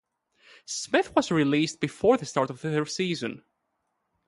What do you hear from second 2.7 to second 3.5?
season.